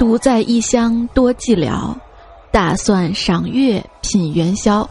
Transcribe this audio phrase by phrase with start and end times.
[0.00, 1.94] 独在异乡多寂寥，
[2.50, 4.88] 打算赏月品元宵。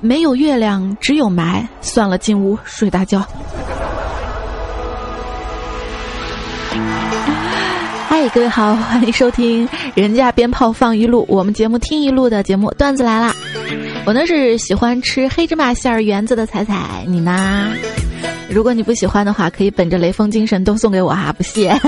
[0.00, 1.64] 没有月亮，只有霾。
[1.80, 3.24] 算了，进屋睡大觉。
[8.08, 13.32] 嗨，各位好，欢迎收听《人家鞭炮放一路，我们节目听一路》的节目段子来啦！
[14.04, 17.72] 我呢是喜欢吃黑芝麻馅儿圆子的彩彩，你呢？
[18.50, 21.80] 如果你不喜欢的话，可以本着雷锋精神都送给我哈，不谢。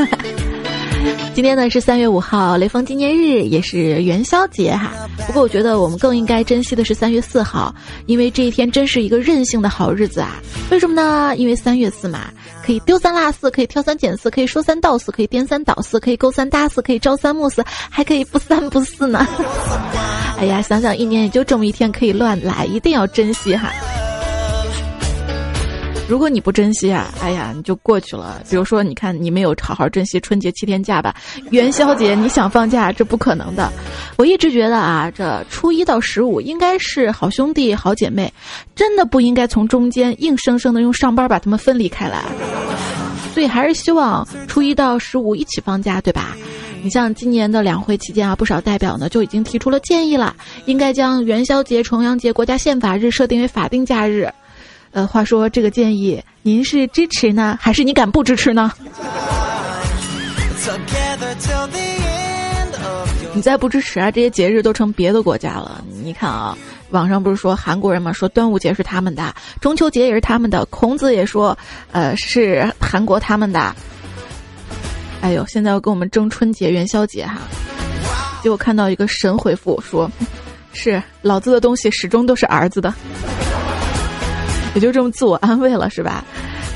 [1.33, 4.93] 今天呢是三月五号，雷锋纪念日，也是元宵节哈。
[5.27, 7.75] 不过我觉得我们更应该珍惜的是三月四号，
[8.07, 10.37] 因为这一天真是一个任性的好日子啊！
[10.71, 11.35] 为什么呢？
[11.37, 12.31] 因为三月四嘛，
[12.63, 19.27] 可以丢三落四，可以挑三拣四，可以说三道四，可以颠三倒四，可以勾三搭四，可以朝三暮四，还可以不三不四呢。
[20.39, 23.73] 哎呀，想想一年也就这么一天可以乱来，一定要珍惜哈。
[26.11, 28.43] 如果你不珍惜啊，哎呀，你就过去了。
[28.51, 31.15] 比如说，你看你没有好好珍惜春节七天假吧？
[31.51, 33.73] 元宵节你想放假，这不可能的。
[34.19, 38.33] 我一直觉得啊，这初一到十五应该是好兄弟、好姐妹，
[38.75, 42.25] 真的不应该从中间硬生生的用上班把他们分离开来。
[43.33, 46.37] 所以还是希望初一到十五一起放假，对吧？
[46.83, 54.29] 你像今年的两会期间啊，不少代表呢就已经提出了建议了，应该将元宵节、重阳节、国家宪法日设定为法定假日。
[54.93, 58.73] 呃，话说这个建议，您是支持呢，还是你敢不支持呢？
[63.33, 65.85] 你再不支持啊，这些节日都成别的国家了。
[66.03, 66.59] 你看啊，
[66.91, 71.57] 网上不是说韩国人嘛，说端午节是他们的，中秋节也是他们的，孔子也说，
[71.93, 73.75] 呃，是韩国他们的。
[75.21, 77.39] 哎呦，现在要跟我们争春节、元宵节哈，
[78.43, 80.11] 结果看到一个神回复说，
[80.73, 82.93] 是老子的东西始终都是儿子的。
[84.75, 86.25] 也就这么自我安慰了，是吧？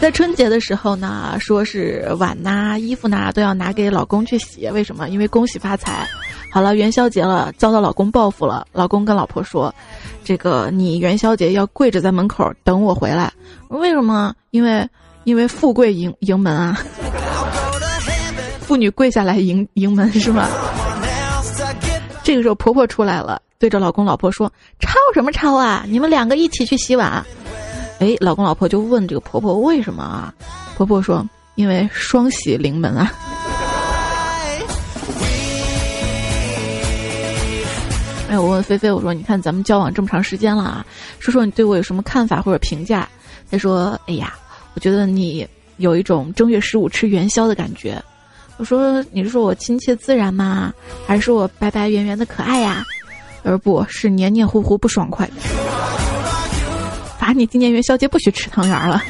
[0.01, 5.09] 在春节的时候呢，说是碗呐、衣服呐都要拿给老公去洗，为什么？
[5.09, 6.07] 因为恭喜发财。
[6.51, 8.67] 好了，元宵节了，遭到老公报复了。
[8.73, 9.75] 老公跟老婆说
[10.23, 13.33] ：“这个你元宵节要跪着在门口等我回来。”
[13.69, 14.35] 为什么？
[14.51, 14.87] 因为
[15.25, 16.79] 因为富贵迎迎门啊，
[18.61, 20.49] 妇女跪下来迎迎门是吗？
[22.23, 25.85] 这个时候婆婆出来了，对着老公老婆说：“吵什么吵啊？
[25.89, 27.25] 你们两个一起去洗碗。”
[28.01, 30.35] 哎，老公老婆就问这个婆婆为什么啊？
[30.77, 31.25] 婆婆说
[31.55, 33.13] ：“因为双喜临门啊。
[38.29, 40.85] ”哎，我问菲菲，我说：“你看咱们交往这么长时间了啊，
[41.21, 43.09] 说说你对我有什么看法或者评价？”
[43.51, 44.35] 她说：“哎呀，
[44.75, 48.03] 我觉得你有一种正月十五吃元宵的感觉。”
[48.59, 50.75] 我说：“你是说我亲切自然吗？
[51.07, 52.85] 还是说我白白圆圆的可爱呀？
[53.45, 55.31] 而不是黏黏糊糊不爽快。”
[57.25, 59.03] 罚你今年元宵节不许吃汤圆了。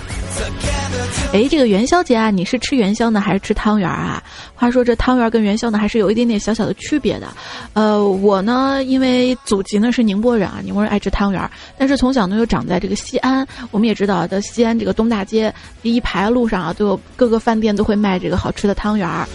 [1.32, 4.22] 哎，这个元宵节啊，你是吃元宵呢，还是吃汤圆啊？
[4.54, 7.26] 话说这汤圆跟元宵呢，还是有一点点小小的区别的。
[7.72, 15.52] 呃，我呢，因为祖籍呢是宁波人啊，宁波人爱吃汤圆，但是从小呢又长在这个西安，我们也知道，在西安这个东大街
[15.82, 19.26] 第一排路上啊，都有各个饭店都会卖这个好吃的汤圆儿。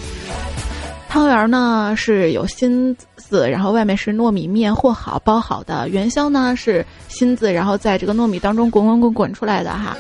[1.10, 5.90] 汤圆呢是有心子，然后外面是糯米面和好包好的。
[5.90, 9.98] 元宵呢是心子，然后在这个糯米当中滚滚滚滚出来的哈。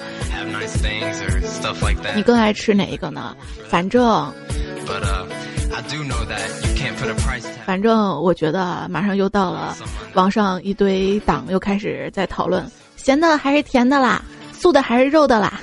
[2.16, 3.36] 你更爱吃哪一个呢？
[3.68, 4.32] 反正，
[7.66, 9.76] 反正我觉得马上又到了，
[10.14, 12.64] 网上一堆党又开始在讨论，
[12.98, 14.22] 咸的还是甜的啦，
[14.54, 15.60] 素的还是肉的啦。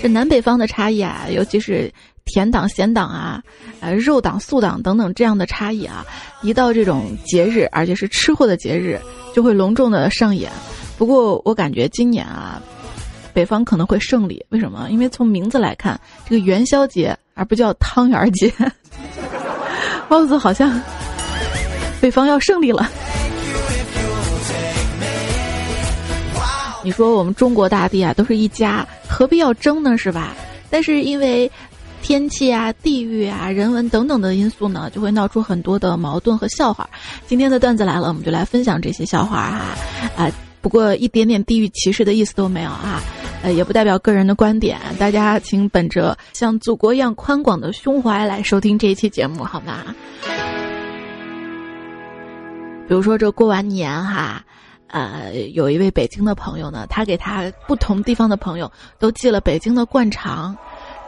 [0.00, 1.92] 这南北方的差异啊，尤其是。
[2.28, 3.42] 甜党、咸党啊，
[3.80, 6.04] 呃，肉党、素党等等这样的差异啊，
[6.42, 9.00] 一到这种节日，而且是吃货的节日，
[9.34, 10.52] 就会隆重的上演。
[10.98, 12.60] 不过我感觉今年啊，
[13.32, 14.44] 北方可能会胜利。
[14.50, 14.88] 为什么？
[14.90, 18.52] 因为从名字来看，这个元宵节而不叫汤圆节，
[20.08, 20.80] 包子好像
[22.00, 22.90] 北方要胜利了。
[26.84, 29.96] 你说我们中国大地啊，都是一家，何必要争呢？
[29.96, 30.34] 是吧？
[30.68, 31.50] 但是因为。
[32.00, 36.88] 天气啊、地域啊、人文等等的因素呢，就会闹出很多的矛盾和笑话。
[37.26, 39.76] 今天的段子来了，我们就来分享这些笑话哈。
[40.16, 43.02] 啊，不过一点点地域歧视的意思都没有啊，
[43.42, 44.78] 呃，也不代表个人的观点。
[44.98, 49.94] 大家请本着像祖国一样宽广的胸怀来收听这一期节目，好吗？
[52.88, 54.42] 比如说这过完年哈，
[54.86, 60.56] 呃，有一位北京的朋友呢，他给他不同地方的朋友都寄了北京的灌肠。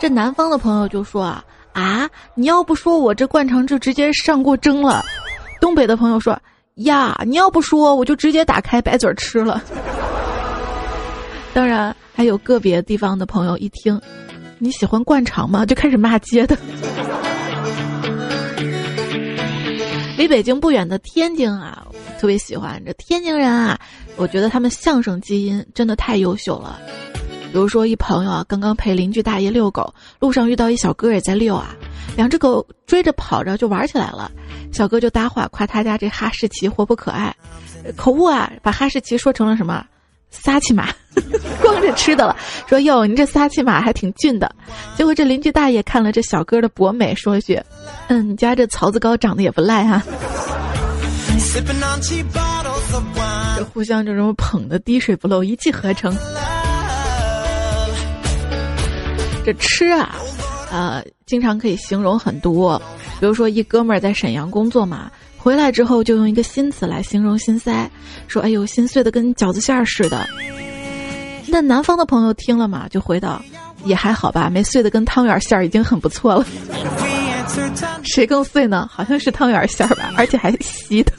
[0.01, 1.45] 这南方的朋友就说啊
[1.75, 5.05] 啊，你要不说我这灌肠就直接上过蒸了。
[5.61, 6.37] 东北的朋友说
[6.77, 9.63] 呀，你要不说我就直接打开白嘴吃了。
[11.53, 14.01] 当然还有个别地方的朋友一听，
[14.59, 15.67] 你喜欢灌肠吗？
[15.67, 16.57] 就开始骂街的。
[20.17, 21.87] 离北京不远的天津啊，
[22.19, 23.79] 特别喜欢这天津人啊，
[24.17, 26.81] 我觉得他们相声基因真的太优秀了。
[27.53, 31.75] 比如说，一朋友啊，刚刚陪邻居大爷遛狗，路上遇到一小哥也在遛啊，
[32.17, 34.31] 两只狗追着跑着就玩起来了。
[34.73, 37.35] 小哥就搭话夸他家这哈士奇活泼可爱，
[37.97, 39.85] 口误啊，把哈士奇说成了什么
[40.31, 40.89] 撒气马，
[41.61, 42.37] 光着吃的了。
[42.69, 44.55] 说哟，你这撒气马还挺俊的。
[44.97, 47.61] 结果这邻居大爷看了这小哥的博美，说一句
[48.07, 50.01] ：“嗯，你家这槽子高长得也不赖哈。”
[53.57, 56.17] 这互相这种捧的滴水不漏，一气呵成。
[59.45, 60.17] 这吃啊，
[60.71, 62.81] 呃，经常可以形容很多。
[63.19, 67.91] 比如说，一哥们儿在沈阳工作嘛，回来之后就用一个新词来形容心塞，
[68.29, 70.27] 说：“哎呦，心碎的跟饺子馅儿似的。”
[71.49, 73.43] 那南方的朋友听了嘛，就回道
[73.85, 76.47] ：“也还好吧，没碎的跟汤圆馅儿已经很不错了。”
[78.05, 78.89] 谁更碎呢？
[78.93, 81.13] 好像是汤圆馅儿吧，而且还稀的。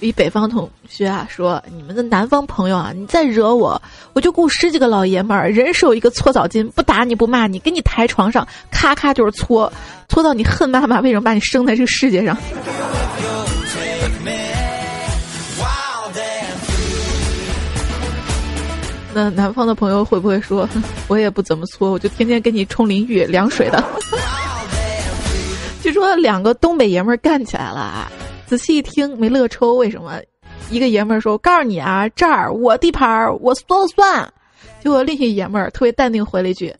[0.00, 3.80] 一北方同学啊说：“你们的南方朋友啊，你再惹我，
[4.14, 9.70] 我就雇十几个老爷们儿，人手一个搓澡巾，不打你不骂你，给你抬床上，咔咔就是搓，
[10.08, 12.36] 搓到你恨妈妈为什么把你生在这个世界上。”
[19.12, 20.66] 那南方的朋友会不会说
[21.08, 23.84] ：“我也不怎么搓，我就天天给你冲淋浴凉水的。
[25.82, 28.10] ”据说两个东北爷们儿干起来了啊。
[28.50, 30.20] 仔细一听没乐抽，为什么？
[30.70, 34.28] 一个爷们儿说：“告诉你啊，这儿我地盘儿，我说了算。”
[34.82, 36.74] 结果另一爷们儿特别淡定回了一句：“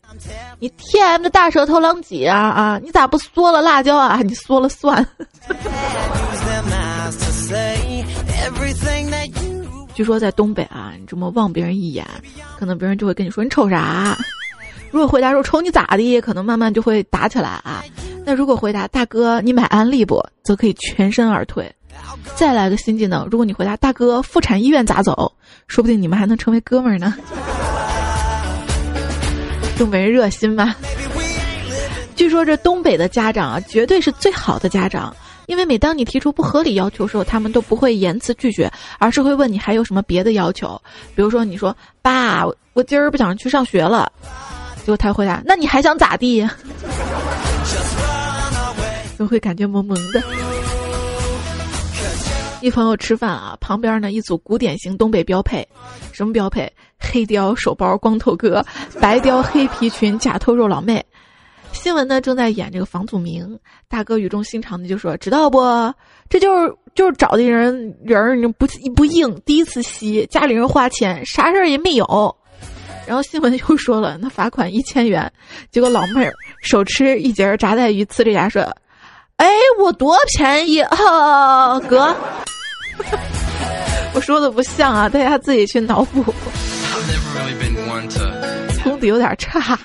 [0.59, 2.77] 你 T M 的大舌头啷几啊啊？
[2.83, 4.19] 你咋不嗦了辣椒啊？
[4.21, 5.07] 你嗦了算。
[9.95, 12.05] ”据说在东北啊，你这么望别人一眼，
[12.59, 14.17] 可能别人就会跟你说：“你瞅啥？”
[14.91, 17.81] 如果回答说瞅你咋的，可能慢慢就会打起来啊。
[18.23, 21.69] 那如果回答大哥你买安利不，则可以全身而退。
[22.35, 25.31] 再来个新技能，如果你回答大哥妇产医院咋走，
[25.67, 27.15] 说不定你们还能成为哥们儿呢。
[29.77, 30.75] 就没人热心吧？
[32.15, 35.15] 据说这东北的家长啊，绝对是最好的家长，
[35.47, 40.79] 因为每当你提出不合理要求时候，他们都不会言辞拒绝，而是会问你还有什么别的要求。
[41.15, 44.11] 比如说你说爸，我今儿不想去上学了。
[44.77, 46.41] 结果他回答：“那你还想咋地？”
[49.21, 50.23] 就会感觉萌萌的。
[52.59, 55.63] 一朋友吃饭啊，旁边呢一组古典型东北标配，
[56.11, 56.67] 什么标配？
[56.97, 58.65] 黑貂手包光头哥，
[58.99, 61.05] 白貂黑皮裙假透肉老妹。
[61.71, 65.59] 新闻呢正在演这个房祖名，大哥语重心长的就说：“知道不？
[66.27, 68.65] 这就是就是找的人人你不
[68.95, 72.05] 不硬，第一次吸，家里人花钱，啥事儿也没有。”
[73.07, 75.31] 然后新闻又说了，那罚款一千元。
[75.71, 76.33] 结果老妹儿
[76.63, 78.63] 手持一截炸带鱼，呲着牙说
[79.41, 79.49] ：“哎，
[79.79, 82.15] 我多便宜啊，哥！”
[84.13, 86.23] 我说的不像啊，大家自己去脑补。
[88.83, 89.79] 功底有点差。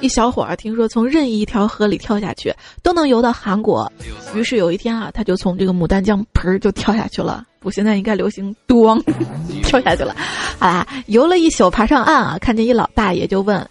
[0.00, 3.90] 一小伙儿听说从任意一条河里跳下去都能游到韩国，
[4.34, 7.44] 于是有一天啊，他就从这个牡丹江盆儿就跳下去了。
[7.62, 9.02] 我，现在应该流行“咣
[9.64, 10.14] ”，跳下去了。
[10.58, 13.66] 好啦，游了一宿，爬上岸啊，看见一老大爷就问：“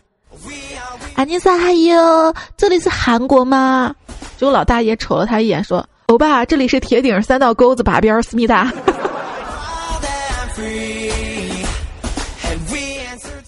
[1.17, 3.91] 安妮萨，还有这里是韩国吗？”
[4.37, 8.71] 结果老大爷瞅了他一眼，说：“欧巴，这里是铁顶三道沟子把边思密达。”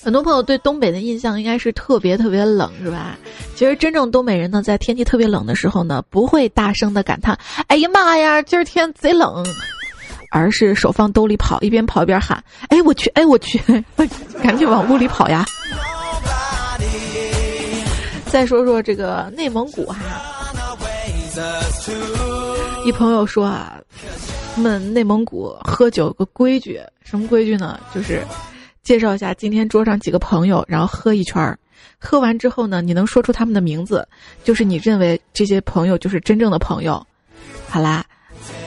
[0.01, 3.15] 很多朋友对东北的印象应该是特别特别冷，是吧？
[3.55, 7.37] 其实真正东北人呢，在天气特别冷的时候呢，不会大声的感叹
[7.69, 9.45] ：“哎呀妈呀，今儿天贼冷。”
[10.33, 13.59] 而是手放兜里跑，一边跑一边喊：“哎我去，哎我去，
[14.41, 15.45] 赶紧往屋里跑呀！”
[18.29, 19.99] 再说说这个内蒙古哈，
[22.85, 23.79] 一朋友说啊，
[24.55, 27.79] 他们内蒙古喝酒有个规矩，什么规矩呢？
[27.93, 28.23] 就是
[28.83, 31.57] 介绍一下今天桌上几个朋友，然后喝一圈儿，
[31.97, 34.07] 喝完之后呢，你能说出他们的名字，
[34.43, 37.05] 就是你认为这些朋友就是真正的朋友。
[37.67, 38.05] 好啦。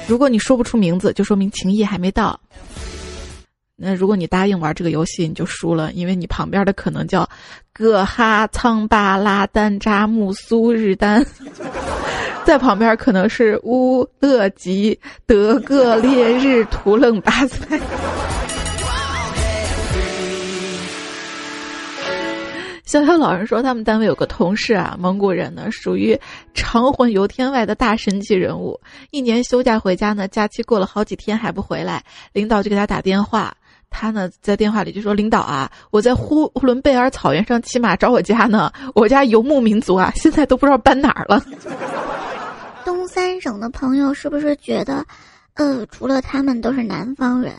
[0.09, 2.39] 如果你说不出名字，就说明情谊还没到。
[3.85, 7.29] 那如果你答应玩这个游戏，你就输了，因为你旁边的可能叫
[7.73, 11.27] 葛哈苍巴拉丹扎木苏日丹，
[12.47, 17.81] 在旁边可能是乌勒吉德格列日图楞巴塞。
[22.85, 26.19] 小小老人说，他们单位有个同事啊，蒙古人呢，属于
[26.53, 28.79] 长魂游天外的大神级人物。
[29.11, 33.57] 一年休假回家呢，假期过了好几天还不回来，领导就给他打电话，
[33.93, 41.45] 他呢在电话里就说：“领导啊，我在呼呼伦贝尔草原上骑马找我家呢，我家游牧民族啊，现在都不知道搬哪儿了。”
[42.85, 45.05] 东三省的朋友是不是觉得，
[45.55, 47.53] 呃，除了他们都是南方人？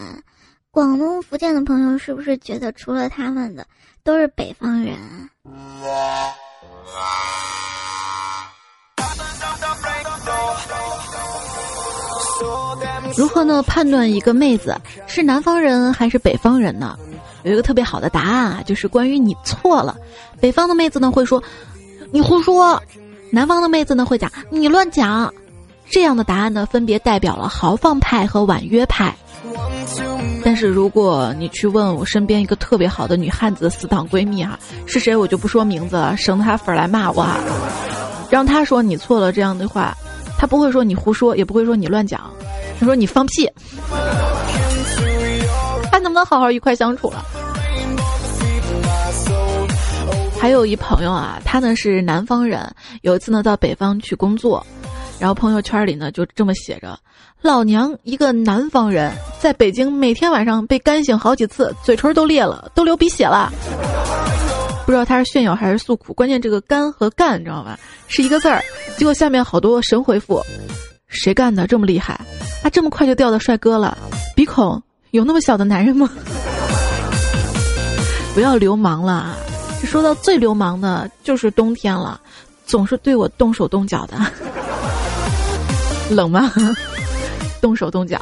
[0.72, 3.66] 广东、福建的朋友是不是觉得除了他们的
[4.04, 4.98] 都是北方人？
[13.18, 13.62] 如何呢？
[13.64, 14.76] 判断一个妹子
[15.08, 16.98] 是南方人还是北方人呢？
[17.44, 19.96] 有一个特别好的答案啊，就是关于你错了。
[20.40, 21.42] 北方的妹子呢会说
[22.12, 22.82] 你胡说，
[23.32, 25.34] 南方的妹子呢会讲你乱讲。
[25.90, 29.14] 这样的答案呢，分别代表了豪放派和婉约派。
[30.44, 37.38] 但是如果你去问我身边一个特别好的女汉子死党闺蜜哈，是谁我就不说名字了，省得她粉儿来骂我啊。
[38.30, 39.96] 让她说你错了这样的话，
[40.44, 42.30] 他不会说你胡说，也不会说你乱讲。
[42.78, 43.50] 他说：“你放屁，
[45.90, 47.24] 还能不能好好愉快相处了？”
[50.38, 52.70] 还有一朋友啊，他呢是南方人，
[53.04, 54.62] 有一次呢到北方去工作，
[55.18, 57.00] 然后朋友圈里呢就这么写着
[57.42, 63.50] ：“老娘一个南方人，在北京每天晚上被干醒好几次，嘴唇都裂了，都流鼻血了。”
[64.86, 67.80] 不知道他是炫耀还是诉苦，关键这个“干”和“干”你知道吧？
[68.08, 68.62] 是一个字儿。
[68.98, 70.44] 结果下面好多神回复。
[71.08, 72.14] 谁干的这么厉害？
[72.64, 73.98] 啊，这么快就钓到帅哥了？
[74.36, 76.10] 鼻孔有那么小的男人吗？
[78.34, 79.38] 不要流氓了！
[79.86, 82.20] 说到最流氓的，就是冬天了，
[82.66, 84.18] 总是对我动手动脚的。
[86.10, 86.52] 冷吗？
[87.62, 88.20] 动手动脚。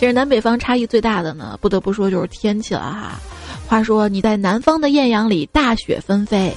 [0.00, 3.20] 其实南北方差异最大的呢，不得不说就是天气了哈。
[3.68, 6.50] 话说你在南方的艳阳里大雪纷飞，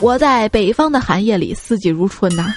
[0.00, 2.54] 我在北方的寒夜里四季如春呐。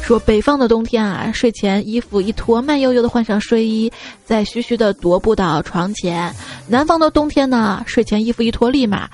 [0.00, 3.90] 说北方的冬天啊，睡前衣服一脱，慢悠悠的换上睡衣，
[4.24, 6.30] 再徐徐的踱步到床前；
[6.68, 9.08] 南方的冬天呢，睡前衣服一脱，立马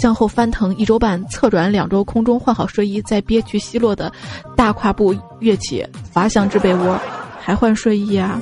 [0.00, 4.12] 向后翻腾一周半，侧转两周，空中换好睡衣，再憋屈奚落的
[4.56, 7.00] 大跨步跃起，滑向至被窝，
[7.40, 8.40] 还换睡衣啊？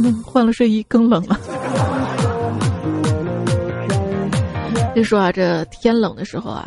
[0.00, 1.38] 嗯，换了睡衣更冷了。
[4.96, 6.66] 就说啊，这天冷的时候啊。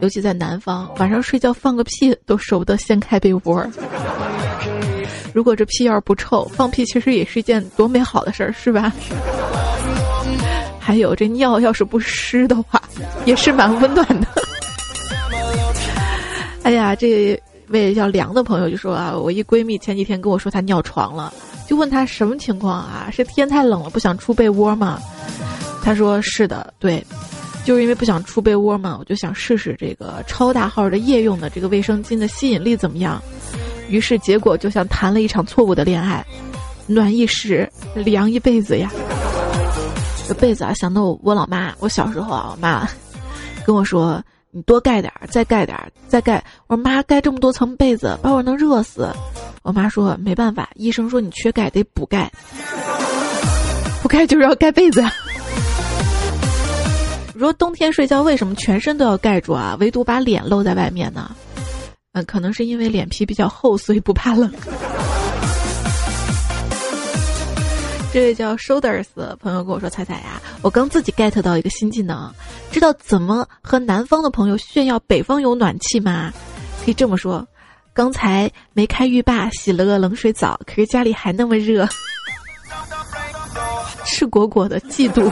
[0.00, 3.66] 尤其在南方，晚上睡觉放个屁都舍不得掀开被窝。
[5.32, 8.92] 如果这屁要是不臭，放屁其实也是一件多美好的事儿，是吧？
[10.78, 12.80] 还有这尿要是不湿的话，
[13.24, 14.26] 也是蛮温暖的。
[16.62, 21.32] 哎呀，这位叫梁的朋友就说啊，我一闺蜜前几天跟我说她尿床了，
[21.66, 23.08] 就问她什么情况啊？
[23.10, 25.00] 是天太冷了不想出被窝吗？
[25.82, 27.02] 她说是的，对。
[27.64, 33.20] 就是因为不想出被窝嘛，我就想试试这个超大号的夜用的这个卫生巾的吸引力怎么样。
[33.88, 36.24] 于是结果就像谈了一场错误的恋爱，
[36.86, 38.90] 暖一时，凉一辈子呀。
[40.26, 42.88] 这被子啊，想到我老妈，我小时候啊，我妈
[43.64, 49.08] 跟我说：“你多盖点儿，再盖点儿，再盖。”我说：“妈，盖这么多层被子，把我能热死。”
[49.62, 52.30] 我妈说：“没办法，医生说你缺钙，得补钙。
[54.02, 55.02] 补钙就是要盖被子。”
[57.38, 59.76] 说冬天睡觉为什么全身都要盖住啊？
[59.80, 61.34] 唯独把脸露在外面呢？
[62.12, 64.52] 嗯，可能是因为脸皮比较厚，所以不怕冷。
[68.12, 72.32] 这位叫 Shoulders 的朋友跟我说：“彩彩呀，我刚自己 get 到一个新技能，
[72.70, 76.32] 知道怎么和南方的朋友炫耀北方有暖气吗？
[76.84, 77.44] 可以这么说，
[77.92, 81.88] 刚才没开浴霸，洗了个冷水澡，可是家里还那么热。
[84.06, 85.28] ”赤果果的嫉妒。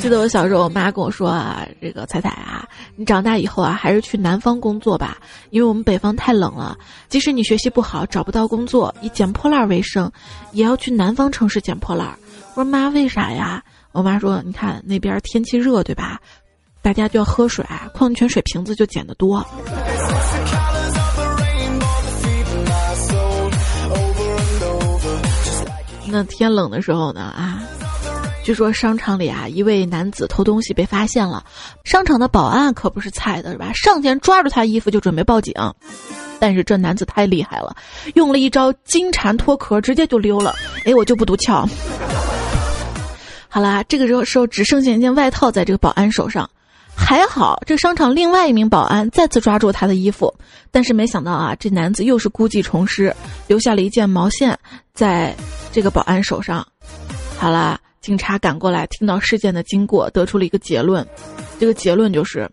[0.00, 5.18] 记得我小时候，我妈跟我说啊：“这个彩彩啊，你长大以后啊，还是去南方工作吧，
[5.50, 6.78] 因为我们北方太冷了。
[7.08, 10.10] 即使你学习不好，找不到工作，以捡破烂为生，
[10.52, 12.18] 也要去南方城市捡破烂。”
[12.54, 16.20] 我说：“妈，为啥呀？”我妈说：“你看那边天气热，对吧？
[16.80, 19.44] 大家就要喝水，矿泉水瓶子就捡得多。”
[26.10, 27.62] 那天冷的时候呢啊，
[28.44, 31.44] 据说商场里啊，一位男子偷东西被发现了，
[31.84, 33.70] 商场的保安可不是菜的是吧？
[33.74, 35.54] 上前抓住他衣服就准备报警，
[36.38, 37.76] 但是这男子太厉害了，
[38.14, 40.54] 用了一招金蝉脱壳，直接就溜了。
[40.84, 41.68] 哎，我就不读翘。
[43.48, 46.48] 好啦，这个时候时候只剩下一件外套在这个保安手上。
[47.00, 50.34] 还好，这商场另外一名保安再次抓住他的衣服，
[50.72, 53.14] 但是没想到啊，这男子又是故技重施，
[53.48, 54.56] 留下了一件毛线
[54.94, 55.34] 在
[55.72, 56.64] 这个保安手上。
[57.36, 61.04] 好啦，警察赶过来，听到事件的经过，得出了一个结论，
[61.58, 62.48] 这个结论就是，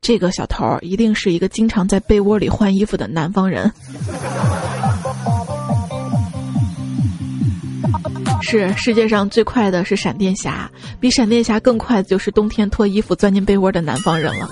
[0.00, 3.72] 这个小偷一定是一个经常在被窝里换衣服的南方人。
[8.42, 14.48] 是世界上最快的是闪电侠，比闪电侠更快的就是冬天脱衣服钻进被窝的南方人了。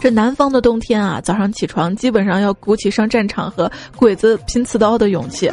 [0.00, 5.50] 这南方的冬天啊，早上起床基本上要鼓起上战场和鬼子拼刺刀的勇气。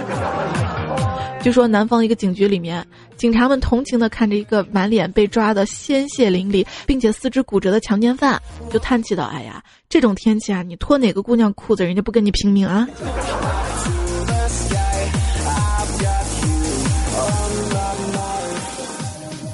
[1.41, 2.85] 据说南方一个警局里面，
[3.17, 12.87] 警察们同情地看着一个满脸被抓的鲜血淋漓，并且四肢骨折的强奸犯，就叹气道：“哎呀，这种天气啊，你脱哪个姑娘裤子，人家不跟你拼命啊？”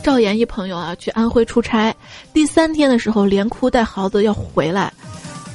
[0.09, 1.95] 赵岩一朋友啊，去安徽出差，
[2.33, 4.91] 第三天的时候连哭带嚎的要回来，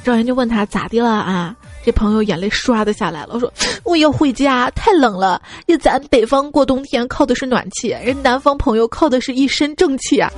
[0.01, 1.53] 赵岩就问他咋的了啊？
[1.83, 3.51] 这朋友眼泪唰的下来了，我说
[3.83, 5.41] 我要回家，太冷了。
[5.65, 10.31] 你咱北方过冬天靠的是暖气，人南方朋友靠的是一身正气啊。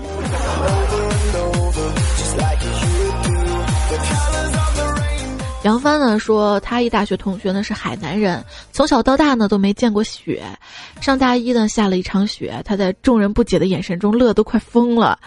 [5.68, 10.42] 杨帆呢说，他一大学同学呢是海南人，从小到大呢都没见过雪，
[11.02, 15.20] 上大一呢下了一场雪，他在众人不解的眼神中乐都快疯了，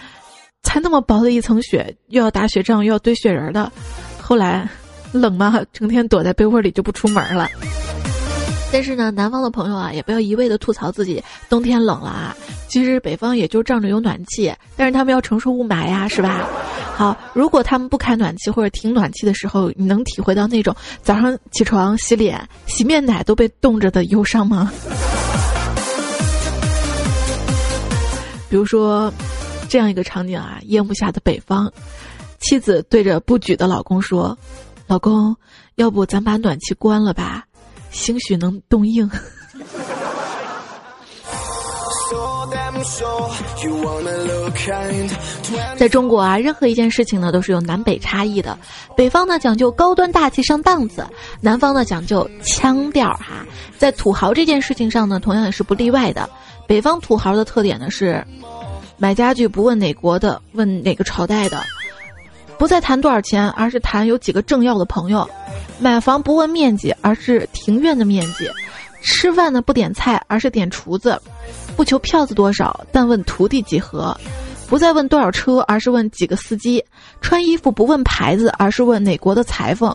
[0.62, 3.70] 才那么薄的一层雪，又要打雪仗又要堆雪人儿的，
[4.18, 4.66] 后来。
[5.12, 5.60] 冷吗？
[5.72, 7.48] 成天躲在被窝里就不出门了。
[8.72, 12.36] 但是呢，南方的朋友啊，也不要一味的吐槽自己冬天冷了啊。
[12.68, 16.48] 其实北方也就仗着有暖气，但是他们要承受雾霾呀，是吧？
[17.00, 24.70] 好，如果他们不开暖气或者停暖气的时候，你能体会到那种早上起床洗脸、洗面奶都被冻着的忧伤吗？
[28.50, 29.10] 比如说，
[29.66, 31.72] 这样一个场景啊，夜幕下的北方，
[32.40, 34.36] 妻子对着不举的老公说。
[34.86, 35.34] 老公，
[35.76, 37.46] 要不咱把暖气关了吧，
[37.90, 39.10] 兴许能冻硬。
[45.76, 48.58] 在中国啊，任何一件事情呢都是有南北差异的。
[48.96, 51.04] 北方呢讲究高端大气上档次，
[51.40, 53.44] 南方呢讲究腔调哈。
[53.78, 56.28] 在土豪这件事情上呢，同样也是不例外的。
[56.66, 58.24] 北方土豪的特点呢是，
[58.96, 61.62] 买家具不问哪国的，问哪个朝代的。
[62.58, 65.26] 不再谈多少钱，而是谈有几个政要的朋友；
[65.78, 68.46] 买房不问面积，而是庭院的面积；
[69.02, 71.16] 吃饭呢不点菜，而是点厨子；
[71.80, 74.14] 不求票子多少，但问徒弟几何；
[74.68, 76.78] 不再问多少车，而是问几个司机；
[77.22, 79.90] 穿衣服不问牌子，而是问哪国的裁缝；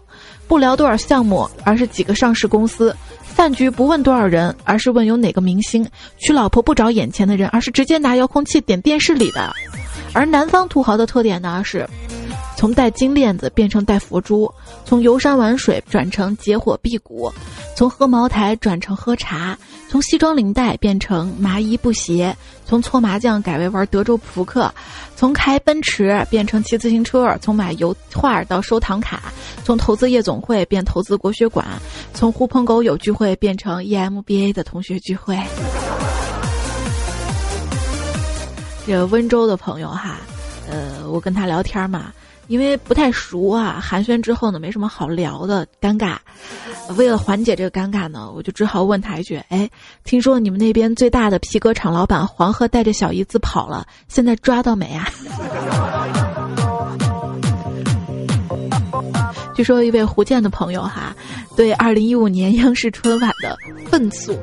[0.48, 5.86] 不聊多少项目，而是几个上市公司；饭局不问多少人，而是问有哪个明星；
[6.18, 9.54] 娶老婆不找眼前的人，而是直接拿遥控器点电视里的。
[10.16, 11.88] 而南方土豪的特点呢是。
[12.58, 14.50] 从戴金链子变成戴佛珠，
[14.86, 17.30] 从游山玩水转成结火辟谷，
[17.76, 19.58] 从喝茅台转成喝茶，
[19.90, 22.34] 从西装领带变成麻衣布鞋，
[22.66, 24.74] 从搓麻将改为玩德州扑克，
[25.18, 29.24] 从开奔驰变成骑自行车，从买油画到收藏卡，
[29.66, 31.68] 从投资夜总会变投资国学馆，
[32.14, 35.38] 从狐朋狗友聚会变成 EMBA 的同学聚会。
[38.86, 40.18] 这温州的朋友哈，
[40.70, 42.14] 呃，我跟他聊天嘛。
[42.48, 46.18] 因为不太熟啊，寒暄之后呢，没什么好聊的，尴尬。
[46.96, 49.68] 为了缓解这个尴尬呢，我就只好问他一句：“哎，
[50.04, 55.10] 听说你们那边最大的皮革厂老板黄鹤带着小姨子跑了，现在抓到没啊？”
[59.56, 61.16] 据说一位福建的朋友哈，
[61.58, 63.58] 对二零一五年央视春晚的
[63.90, 64.38] 愤诉：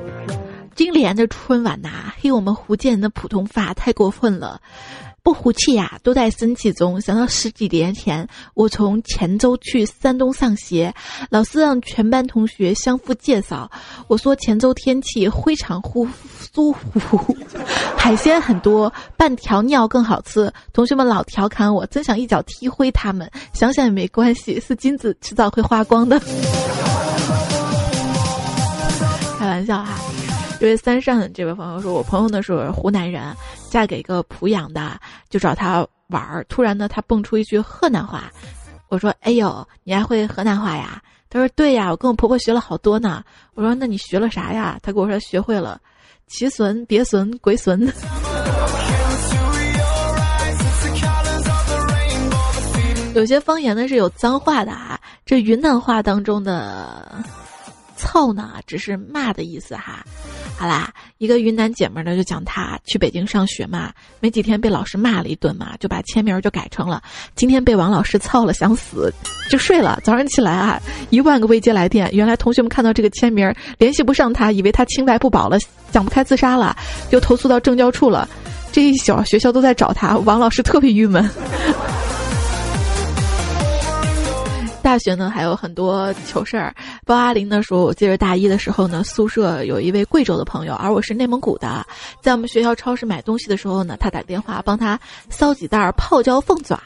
[0.75, 4.61] 今年的春晚呐，黑我们福建人的普通话太过分了。
[5.25, 7.01] 不服气呀，都在生气中。
[7.01, 10.93] 想到十几年前，我从黔州去山东上学，
[11.31, 13.71] 老师让全班同学相互介绍。
[14.09, 16.09] 我说黔州天气非常呼
[16.53, 17.37] 舒服，
[17.97, 20.53] 海鲜很多，半条尿更好吃。
[20.73, 23.31] 同学们老调侃我，真想一脚踢灰他们。
[23.53, 26.19] 想想也没关系，是金子迟早会花光的。
[29.39, 30.12] 开玩笑哈。
[30.63, 33.35] 这位三善这位朋友说：“我朋友呢是湖南人，
[33.69, 34.97] 嫁给一个濮阳的，
[35.29, 36.47] 就找他玩儿。
[36.49, 38.31] 突然呢，他蹦出一句河南话。
[38.87, 45.81] 我说：‘哎呦，你还会河南话呀？’他说：‘对呀，我跟我婆婆学了好多呢。’我说：‘那你学了啥呀？’他跟我说：‘学会了，
[46.29, 47.85] 其损、别损鬼损。’
[53.17, 54.97] 有些方言呢是有脏话的啊，
[55.27, 57.21] 这云南话当中的
[57.99, 60.07] ‘操’呢，只是骂的意思哈。”
[60.63, 67.03] 好啦，一个云南姐们呢就讲她去北京上学嘛，没几天被老师骂了一顿嘛，就把签名就改成了
[67.35, 69.13] 今天被王老师操了想死，
[69.51, 69.99] 就睡了。
[70.05, 75.59] 早上起来啊，一万个未接来电，原来同学们看到这个签名联系不上他，以为他清白不保了，
[75.93, 76.77] 想不开自杀了，
[77.11, 78.29] 就投诉到政教处了。
[78.71, 81.29] 这一宿学校都在找他，王老师特别郁闷。
[84.83, 86.75] 大学呢还有很多糗事儿。
[87.07, 91.87] 包阿林呢说，我记得大一的时候呢，宿舍有一位贵州的朋友，而我是内蒙古的，
[92.21, 94.99] 在我们学校超市买东西的时候呢，他打电话帮他
[95.31, 96.79] 捎几袋泡椒凤爪，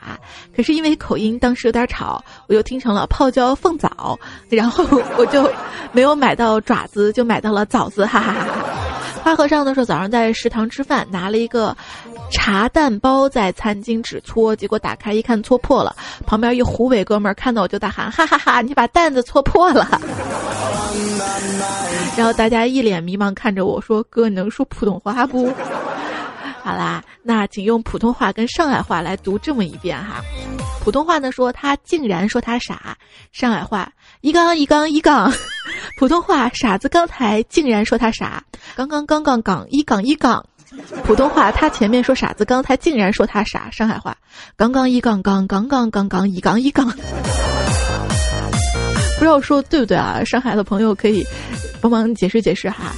[0.54, 4.18] 可是因为口音当时有点吵，我又听成了泡椒凤枣，
[4.50, 4.84] 然后
[5.16, 5.50] 我就
[5.92, 8.64] 没有买到爪子，就买到了枣子，哈哈哈哈。
[9.22, 11.76] 花和尚呢说，早上在食堂吃饭，拿了一个。
[12.30, 15.94] 茶蛋包在餐巾纸搓，结果打开一看搓破了。
[16.26, 18.60] 旁边一湖北哥们儿看到我就大喊：“哈哈哈！
[18.62, 19.86] 你把蛋子搓破了！”
[22.16, 25.52] 然后大家一脸迷茫看着我说：“哥，你能说普通话不？”
[26.62, 30.20] 好啦，那请用普通话跟上海话来读这么一遍哈。
[30.82, 32.96] 普通话呢说他竟然说他傻，
[33.32, 35.32] 上海话一杠一杠一杠，
[35.98, 38.42] 普通话傻子刚才竟然说他傻，
[38.74, 40.44] 刚刚刚刚杠一杠一杠。
[41.04, 43.70] 普通话，他前面说傻子，刚才竟然说他傻。
[43.70, 44.16] 上海话，
[44.56, 46.86] 刚刚一杠杠，刚刚刚刚一杠一杠，
[49.18, 50.22] 不知道说对不对啊？
[50.24, 51.24] 上海的朋友可以
[51.80, 52.92] 帮忙解释解释哈。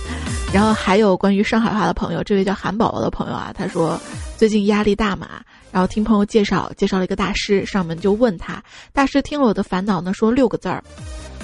[0.52, 4.00] 然后还有关于上海话的朋友，这位叫韩宝宝的朋友啊，他说
[4.36, 5.28] 最近压力大嘛，
[5.70, 8.62] 然后听朋友介绍，介绍了一个大师，上门就问他，
[8.92, 10.82] 大师听了我的烦恼呢，说六个字儿：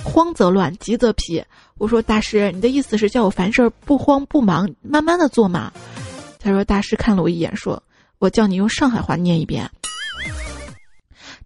[0.02, 1.44] 慌则乱，急则疲。
[1.76, 5.70] 我说大师，你的意思是叫我凡事不慌不忙，慢慢的做嘛？
[6.44, 7.82] 他说：“大师看了我一眼，说
[8.18, 9.70] 我叫你用上海话念一遍。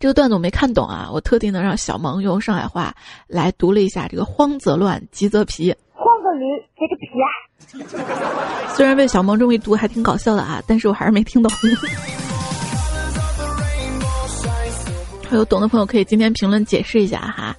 [0.00, 2.92] 这个段子我没看懂啊，我特地呢让小萌用上海话
[3.28, 5.72] 来读了一下这个‘慌则乱，急则疲’。
[5.94, 8.66] 慌个驴，这个皮啊！
[8.74, 11.52] 虽然被小萌这么一读还挺搞笑的啊，但是我还是没听懂。
[15.30, 17.56] 还有懂的朋友可以今天评论解释一下哈。”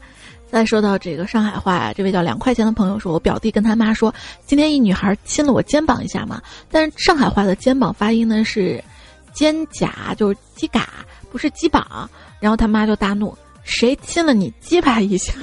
[0.51, 4.13] 再说到这个上海话呀，这位叫两块钱的朋友说，我表弟跟他妈说，
[4.45, 8.83] 今天一女孩亲了我肩膀一下嘛，但是上海话的肩膀发音呢是
[9.31, 10.89] 肩胛，就是鸡嘎，
[11.31, 12.09] 不是鸡膀。
[12.39, 15.33] 然后他妈就大怒，谁亲了你鸡巴一下？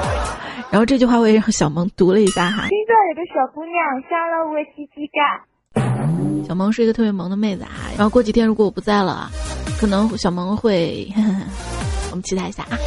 [0.70, 2.68] 然后这句话我也让小萌读了一下哈。
[2.68, 3.74] 听到有个小姑娘
[4.08, 6.46] 杀了我鸡鸡嘎。
[6.46, 7.90] 小萌是一个特别萌的妹子啊。
[7.96, 9.28] 然后过几天如果我不在了，
[9.80, 11.12] 可能小萌会，
[12.10, 12.78] 我们期待一下啊。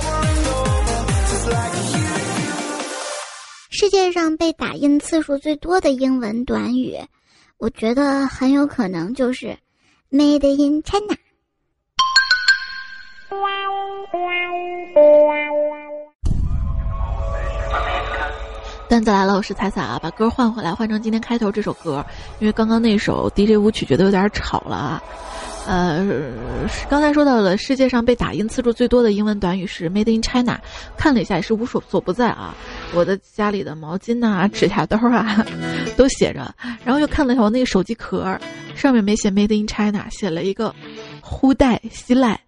[3.70, 6.98] 世界上被打印次数最多的英文短语，
[7.58, 9.58] 我觉得很有可能就是
[10.12, 11.18] “Made in China”。
[18.88, 22.06] 段子来了，我是彩彩啊，把歌换回来，换成今天开头这首歌，
[22.40, 25.04] 因为刚刚那首 DJ 舞曲觉得有点吵了啊。
[25.66, 26.06] 呃，
[26.90, 30.60] 刚才说到了世界上被打印次数最多的英文短语是 “Made in China”，
[30.98, 32.54] 看了一下也是无所所不在啊。
[32.94, 35.46] 我的家里的毛巾呐、指甲刀啊，
[35.96, 36.54] 都写着。
[36.84, 38.38] 然后又看了一下我那个手机壳，
[38.76, 40.74] 上面没写 “Made in China”，写了一个
[41.22, 42.40] “呼带希赖”。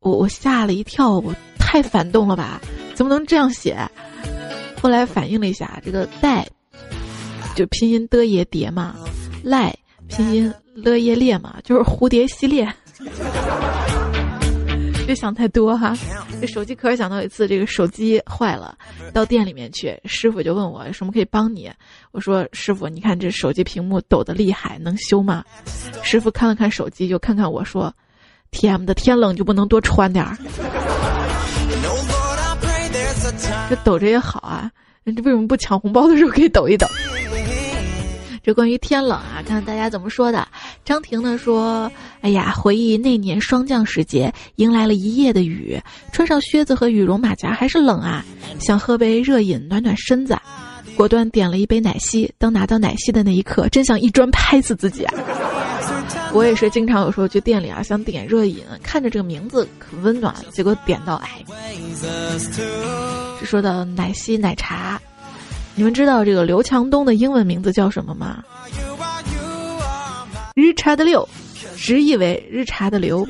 [0.00, 2.60] 我我吓了一跳，我太反动了吧？
[2.94, 3.76] 怎么能这样写？
[4.80, 6.48] 后来反应了一下，这个“带”
[7.54, 8.94] 就拼音的也叠嘛
[9.44, 9.74] ，“赖”
[10.08, 10.52] 拼音。
[10.82, 12.66] 乐业列嘛，就是蝴蝶系列。
[15.06, 15.96] 别想太多哈。
[16.40, 18.76] 这手机壳想到一次，这个手机坏了，
[19.12, 21.70] 到店里面去，师傅就问我有什么可以帮你。
[22.12, 25.42] 我说师傅，你看这手机屏幕抖得厉害，能修吗？
[26.02, 27.90] 师傅看了看手机，又看看我说
[28.50, 28.84] ：“T.M.
[28.84, 30.36] 的天冷就不能多穿点儿。”
[33.70, 34.70] 这抖着也好啊，
[35.06, 36.86] 这为什么不抢红包的时候可以抖一抖？
[38.48, 40.48] 这关于天冷啊，看看大家怎么说的。
[40.82, 45.78] 张婷呢说：“哎呀，回忆那年霜降时节，迎来了一夜的雨，
[46.12, 48.24] 穿上靴子和羽绒马甲还是冷啊，
[48.58, 50.34] 想喝杯热饮暖暖身子，
[50.96, 52.32] 果断点了一杯奶昔。
[52.38, 55.14] 当拿到奶昔的那一刻，真想一砖拍死自己啊！
[56.32, 61.44] 我也是经常有时候去店里啊，想点热饮，看着这个名字可温暖，结果点到哎，
[63.38, 64.98] 是说到奶昔奶茶。”
[65.78, 68.42] 你们知道这个刘强东的英文名字叫什么吗？
[70.56, 71.26] 日茶的六，
[71.76, 73.24] 直译为日茶的刘。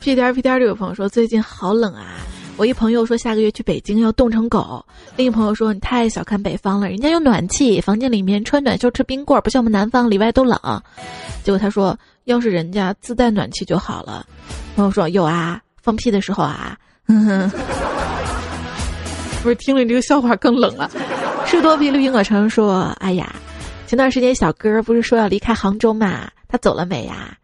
[0.00, 2.18] 屁颠儿屁颠儿，这位朋友说最近好冷啊！
[2.58, 4.84] 我一朋友说下个月去北京要冻成狗，
[5.16, 10.60] 另一朋友说你太小看北方了，人家有暖气，房间里面穿短袖吃冰棍儿，不像我们南方里外都冷。
[11.42, 14.26] 结果他说要是人家自带暖气就好了。
[14.76, 16.76] 朋友说有啊，放屁的时候啊。
[19.44, 20.90] 不是听了你这个笑话更冷了。
[21.46, 23.36] 士多啤梨苹果城说：“哎呀，
[23.86, 26.30] 前段时间小哥不是说要离开杭州嘛？
[26.48, 27.36] 他走了没呀？”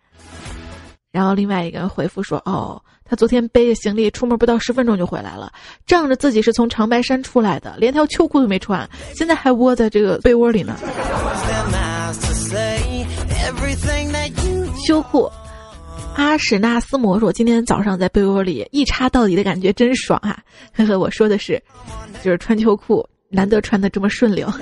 [1.12, 5.52] 然后另外一个人回复说：“哦，他昨天背着行李出门不到十分钟就回来了，
[5.86, 10.76] 仗着自己是从长白山出来的，连条秋裤都没穿，现在还窝在这个被窝里呢。”
[14.86, 15.30] 秋裤，
[16.16, 20.38] 阿史纳斯魔说：“今天早上在被窝里一插到底的感觉真爽啊！”
[20.76, 21.62] 呵呵，我说的是，
[22.22, 24.52] 就是穿秋裤，难得穿的这么顺溜。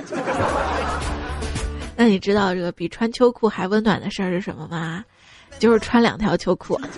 [1.97, 5.03] 那你知道这个比穿秋裤还温暖的事儿是什么吗？
[5.59, 6.79] 就是穿两条秋裤。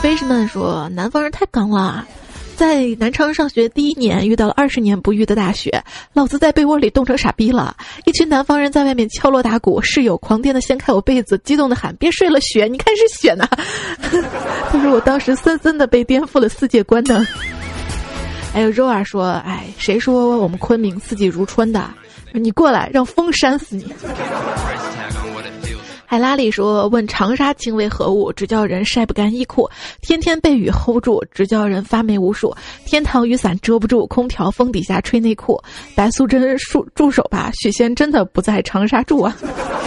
[0.00, 2.06] 飞士们说：“南方人太刚了。”
[2.58, 5.80] 在南昌上学第一年，遇到了二十年不遇的大雪，
[6.12, 7.76] 老子在被窝里冻成傻逼了。
[8.04, 12.66] 一群南方人在外面敲锣打鼓，室友狂颠的掀开我被子，激动的喊：“别睡了，雪！
[12.66, 13.46] 你看是雪呢！”
[14.72, 17.24] 他说我当时森森的被颠覆了世界观呢。
[18.52, 21.88] 还有肉儿说：“哎，谁说我们昆明四季如春的？
[22.32, 23.86] 你过来，让风扇死你！”
[26.10, 29.68] 海拉里说：“问长沙情为何物，只叫人晒不干衣裤；
[30.00, 32.50] 天天被雨 hold 住，只叫人发霉无数。
[32.86, 35.62] 天堂雨伞遮不住，空调风底下吹内裤。
[35.94, 39.36] 白素贞住住手吧，许仙真的不在长沙住啊。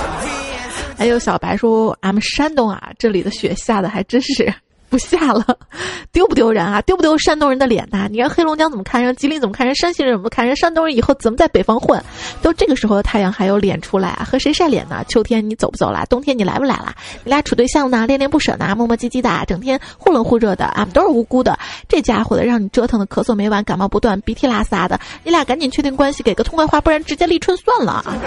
[0.96, 4.54] ”还有小白说：“俺们山东啊，这里的雪下的还真是。”
[4.92, 5.58] 不下了，
[6.12, 6.82] 丢不丢人啊？
[6.82, 8.10] 丢不丢山东人的脸呐？
[8.12, 9.02] 你让黑龙江怎么看？
[9.02, 9.66] 让吉林怎么看？
[9.66, 10.46] 人山西人怎么看？
[10.46, 12.04] 人山东人以后怎么在北方混？
[12.42, 14.28] 都这个时候的太阳还有脸出来啊？
[14.30, 15.04] 和谁晒脸呢？
[15.08, 16.06] 秋天你走不走了？
[16.10, 16.94] 冬天你来不来了？
[17.24, 18.06] 你俩处对象呢？
[18.06, 18.76] 恋恋不舍呢？
[18.76, 21.58] 磨磨唧唧的，整天忽冷忽热的，俺们都是无辜的。
[21.88, 25.00] 这家伙的让你折腾的咳嗽没完，感冒不断，鼻涕拉撒的。
[25.24, 28.18] 你俩赶紧确定关系，给个痛快话，不然直接立春算了啊。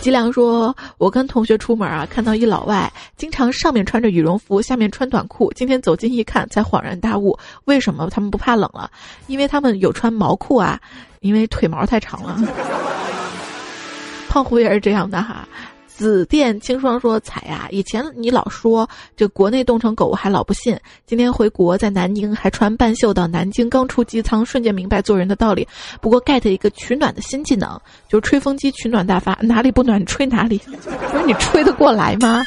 [0.00, 5.52] 吉良说：“我跟同学出门啊，看到一老外，经常上面穿着羽绒服，下面穿短裤。
[5.54, 8.90] 今天走近一看，才恍然大悟，为什么他们不怕冷了？
[9.26, 10.80] 因为他们有穿毛裤啊，
[11.20, 12.38] 因为腿毛太长了。
[14.28, 15.46] 胖虎也是这样的哈。”
[15.98, 20.78] 紫电清霜说：“彩呀，以前你老说这国内冻成狗，我还老不信。
[21.06, 25.66] 今天回国，在南宁还穿半袖到南京，刚出机舱，瞬间明白做人的道理。
[26.00, 27.76] 不过 get 一个取暖的新技能，
[28.08, 30.56] 就是吹风机取暖大发，哪里不暖吹哪里。
[31.10, 32.44] 不是你吹得过来吗？”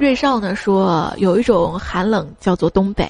[0.00, 3.06] 瑞少呢说，有一种寒冷叫做东北，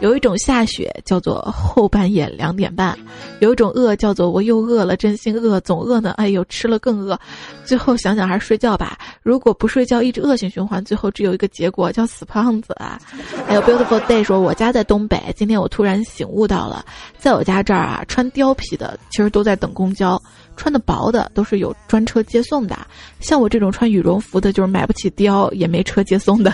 [0.00, 2.94] 有一种下雪叫做后半夜两点半，
[3.40, 7.18] 有一种饿叫做我又饿了，真心饿，总饿呢，哎呦，吃了更饿，
[7.64, 8.98] 最后想想还是睡觉吧。
[9.22, 13.00] 如果不睡觉，一直恶性循环，最后只有一个结果叫死胖子啊。
[13.48, 16.84] 还有 beautiful day 说，我家在东北，今天我突然醒悟到了，
[17.18, 20.20] 在我家这儿啊，穿貂皮的其实都在等公交。
[20.56, 22.76] 穿的薄的都是有专车接送的，
[23.20, 26.52] 像我这种穿羽绒服的，就是买不起貂也没车接送的。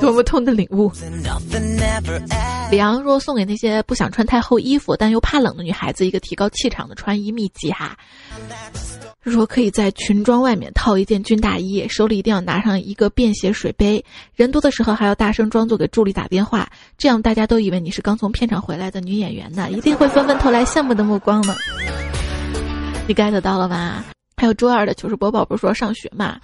[0.00, 0.90] 多么痛的领悟！
[2.70, 7.96] 李昂若：“送给那些不想穿太厚衣服但又怕冷的女孩子一个提高气场的穿衣秘籍哈。”
[9.30, 21.54] 说可以在裙装外面套一件军大衣，手里一定要拿上一个便携水杯，人多的时候还要大声装作给助理打电话，这样大家都以为你是刚从片场回来的女演员呢，一定会纷纷投来羡慕的目光呢。
[23.08, 24.04] 你 get 到了吗？
[24.38, 26.38] 还有周二的糗事播报不是说上学嘛，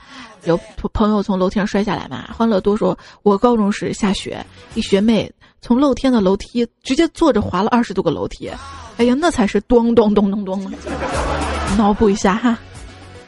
[0.45, 0.59] 有
[0.95, 2.31] 朋友从楼梯上摔下来嘛？
[2.33, 8.51] 欢乐多说，我高中时下雪，一学妹从露天的楼梯直接坐着滑了二十多个楼梯，
[8.97, 10.73] 哎呀，那才是咚咚咚咚咚！
[11.77, 12.59] 脑补一下哈。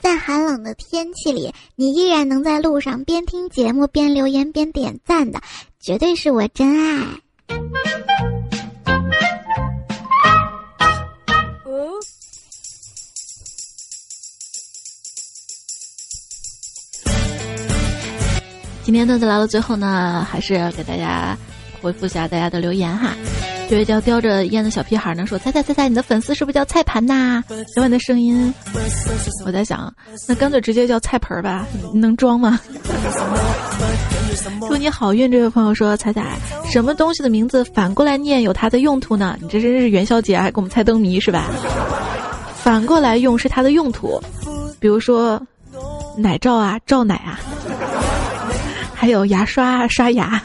[0.05, 5.40] 在寒冷的天气里，你依然能在路上边听节目边留言边点赞的，
[5.81, 7.07] 绝对是我真爱。
[18.83, 21.35] 今天段子来到最后呢，还是给大家
[21.81, 23.17] 回复一下大家的留言哈。
[23.68, 27.42] 这位叫叼着烟的小屁孩呢说：“猜猜猜猜，你的粉丝是不是叫菜盘呐？
[27.74, 28.53] 喜欢的声音。”
[29.46, 29.92] 我在想，
[30.29, 32.61] 那干脆直接叫菜盆吧，能装吗？
[34.68, 36.37] 祝你好运，这位朋友说：“彩彩，
[36.70, 39.37] 什么东西的名字反过来念有它的用途呢？
[39.40, 41.50] 你这真是元宵节还给我们猜灯谜是吧？
[42.57, 44.20] 反过来用是它的用途，
[44.79, 45.40] 比如说
[46.16, 47.40] 奶罩啊，罩奶啊，
[48.94, 50.40] 还有牙刷刷牙。”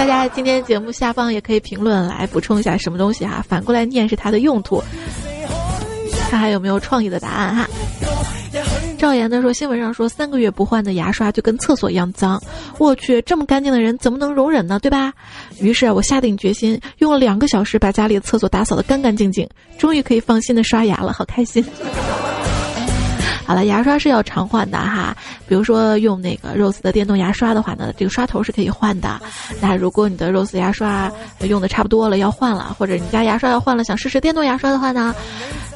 [0.00, 4.82] 大家今天节目下方也可以评论来补充一下什么东西哈，反过来念是它的用途，
[6.30, 7.68] 看还有没有创意的答案哈。
[8.96, 12.42] 赵岩呢说新闻上说三个月不换的牙刷就跟厕所一样脏，
[12.78, 14.78] 我去这么干净的人怎么能容忍呢？
[14.78, 15.12] 对吧？
[15.60, 21.62] 于是我下定决心用了两个小时把家里的厕所打扫的干干净净，终于可以放心的刷牙了，好开心。
[23.50, 25.12] 好了，牙刷是要常换的哈。
[25.48, 29.20] 比如说用那个 Rose 的电动牙刷的话呢，这个刷头是可以换的。
[29.60, 31.10] 那如果你的 Rose 牙刷
[31.40, 35.12] 用的差不多了要换了，或者你家牙刷要换了，想试试电动牙刷的话呢，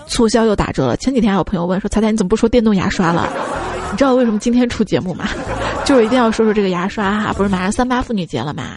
[0.07, 0.97] 促销又打折了。
[0.99, 3.29] 前几天还有朋友问说：“彩彩你怎么不说电动牙刷了？”
[3.91, 5.29] 你知道为什么今天出节目吗？
[5.85, 8.77] 就是一定要说说这个牙刷哈，不是马上三八妇女节了吗？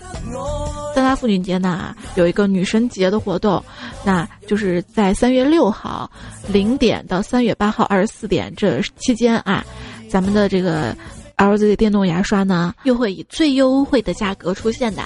[0.97, 3.63] 三八妇女节呢，有一个女神节的活动，
[4.03, 6.10] 那就是在三月六号
[6.47, 9.63] 零点到三月八号二十四点这期间啊，
[10.10, 10.97] 咱们的这个
[11.38, 15.03] LZ 电动牙刷呢，又会以最优惠的价格出现的。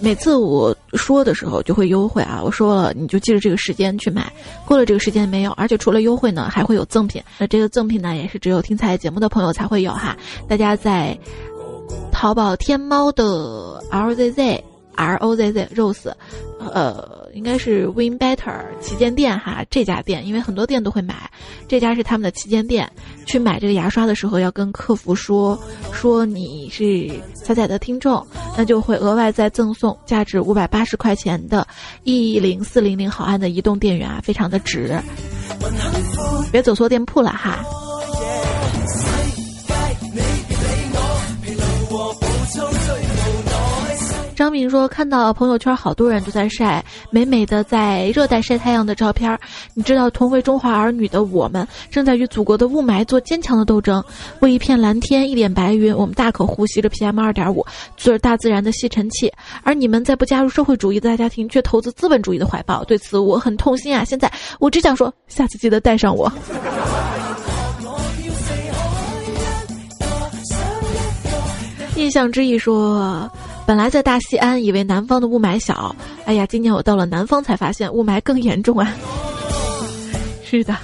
[0.00, 4.32] 每次我说的时候就会优惠啊，我说了你就记着这个时间去买，
[4.64, 7.22] 过了这个时间没有，而且除了优惠呢，还会有赠品。
[7.36, 10.16] 那这个赠品呢，也是只有听彩节目的朋友才会有哈。
[10.48, 11.14] 大家在
[12.10, 14.62] 淘宝、天猫的 LZZ。
[14.96, 16.12] R O Z Z Rose，
[16.58, 21.30] 呃，应该是 Win Better 旗舰店哈，这家店因为很多店都会买，
[21.68, 22.90] 这家是他们的旗舰店。
[23.26, 25.58] 去买这个牙刷的时候，要跟客服说
[25.92, 28.24] 说你是彩彩的听众，
[28.56, 31.66] 那就会额外再赠送价值五百八十块钱的
[32.04, 34.94] E 零四零零毫安的移动电源啊，非常的值。
[36.52, 37.64] 别走错店铺了哈。
[44.44, 49.38] 张敏说：“看到朋友圈好多人都在晒美美的在热带晒太阳的照片，
[49.72, 54.04] 你知道同为中华儿女的我们正在与祖国的雾霾做坚强的斗争。
[54.40, 57.64] 为一片蓝天一点白云，我们大可呼吸着 PM 二点五，
[57.96, 59.32] 做着大自然的吸尘器。
[59.62, 62.84] 而你们在不加入社会主义的大家庭，却投资资本主义的怀抱。
[62.84, 64.04] 对此我很痛心啊！
[64.04, 64.30] 现在
[64.60, 66.30] 我只想说，下次记得带上我。”
[71.96, 73.30] 印象之意说。
[73.66, 75.96] 本来在大西安，以为南方的雾霾小，
[76.26, 78.94] 哎呀，今年我到了南方才发现雾霾更严重啊！
[80.44, 80.76] 是的，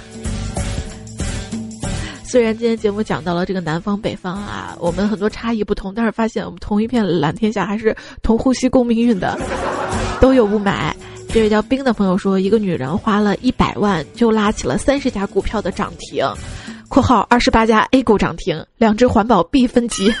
[2.23, 9.37] 虽然今天节目讲到了这个南方北方啊，我们很多差异不同，但是发现我们同一片蓝天下还是同呼吸共命运的，
[10.19, 10.91] 都有雾霾。
[11.29, 16.25] 这位叫冰的朋友说，一个女人花了一百万就拉起了三十家股票的涨停
[16.89, 20.11] （括号二十八家 A 股涨停，两只环保 B 分级）。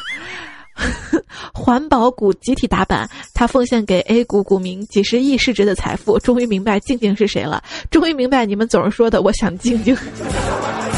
[1.53, 7.63] 环保股集体打板，他奉献给 A 股股民几十亿市值的财富，终于明白静静是谁了。
[7.89, 9.95] 终于明白你们总是说的，我想静静，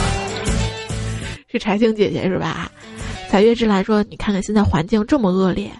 [1.51, 2.71] 是柴静姐姐是吧？
[3.29, 5.71] 彩月之来说，你看看现在环境这么恶劣。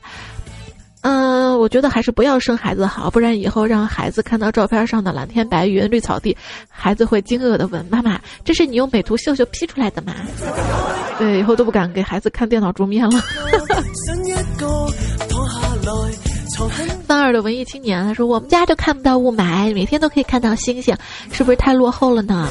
[1.03, 6.35] 嗯，我觉得还是不要生孩子好，不然以后让孩子看到照片上的蓝天白云、绿草地，
[6.69, 10.13] 孩子会惊愕的问：“妈妈，这是你用美图秀秀 P 出来的吗？”
[11.19, 13.21] 对，以后都不敢给孩子看电脑桌面了。
[17.05, 20.95] 范二的文艺青年他说：“我们家就看不到雾霾，每天都可以看到星星，
[21.31, 22.47] 是不是太落后了呢？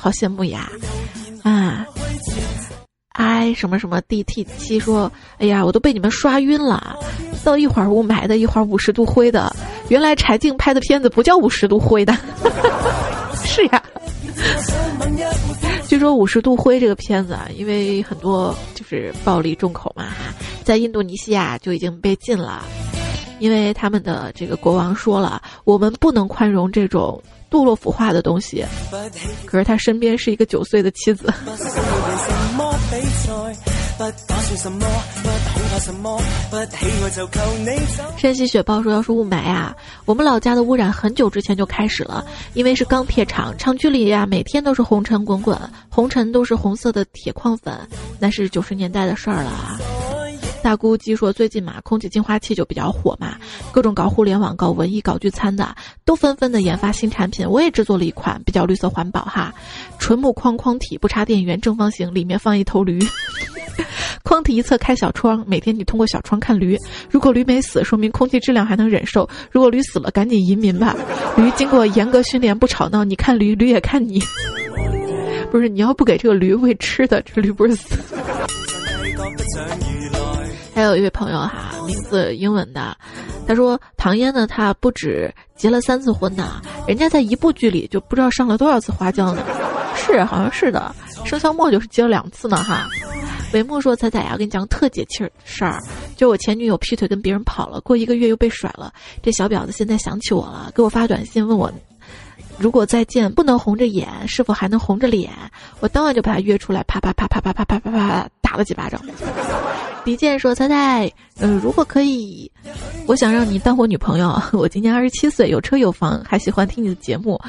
[0.00, 0.68] 好羡慕呀！”
[1.44, 1.86] 啊。
[3.14, 6.96] i，什么什么 D T 七说，哎呀，我都被你们刷晕了，
[7.44, 9.54] 到一会儿雾霾的，一会儿五十度灰的，
[9.88, 12.16] 原来柴静拍的片子不叫五十度灰的，
[13.44, 13.82] 是呀。
[15.86, 20.06] 据说五十度灰这个片子啊，因为很多就是暴力重口嘛，
[20.64, 22.64] 在印度尼西亚就已经被禁了，
[23.38, 27.22] 因为他们的这个国王说了，我们不能宽容这种。
[27.52, 28.64] 堕落腐化的东西，
[29.44, 31.30] 可是他身边是一个九岁的妻子。
[38.18, 39.74] 山西雪豹说：“要是雾霾啊，
[40.04, 47.74] 我们老家的污染很久之前就开始了，因为是钢铁厂，厂区里呀每天都是红尘滚滚，红尘都是红色的铁矿粉，
[48.18, 49.80] 那是九十年代的事儿了啊。”
[50.62, 53.36] 大姑鸡说：“最近嘛，空气净化器就比较火嘛，
[53.72, 57.46] 各种搞互联网、搞文艺、搞聚餐的，都纷纷的研发新产品。
[57.48, 59.52] 我也制作了一款比较绿色环保哈，
[59.98, 62.98] 纯木框框体，不插电源，正方形，里面放一头驴。
[64.22, 66.78] 框体一侧开小窗，每天你通过小窗看驴。
[67.10, 70.96] 如果驴没死，说明空气质量还能忍受；如果驴死了，赶紧移民吧。
[71.36, 73.02] 驴经过严格训练，不吵闹。
[73.02, 74.22] 你看驴，驴也看你。
[75.50, 77.96] 不是，你要不给这个驴喂吃的，这驴不是死。
[80.74, 82.96] ”还有一位朋友哈，名字英文的，
[83.46, 89.44] 他说唐嫣呢，她不止结了三次婚呢，人家在一部剧里就不知道上了多少次花轿呢。
[89.94, 92.88] 是，好像是的，生肖末就是结了两次呢哈。
[93.52, 95.78] 韦木说：“彩彩呀，我跟你讲特解气儿事儿，
[96.16, 98.90] 就我前女友劈腿跟别人跑了，过一个月又被甩了，
[99.22, 101.70] 这小婊子现在想起我了，给我发短信问我，
[102.62, 105.32] 如果再见不能红着眼，是否还能红着脸？
[105.80, 109.00] 我当晚就把他约出来，啪啪啪啪啪啪啪啪啪打了几巴掌。”
[110.04, 111.10] 李健说：“猜猜，
[111.40, 112.48] 嗯，如果可以，
[113.06, 114.40] 我想让你当我女朋友。
[114.54, 117.40] 我今年二十七岁，有车有房，还喜欢听你的节目。